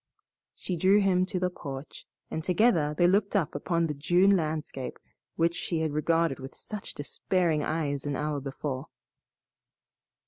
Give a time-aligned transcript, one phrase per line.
[0.55, 4.97] She drew him to the porch, and together they looked upon the June landscape
[5.35, 8.87] which she had regarded with such despairing eyes an hour before.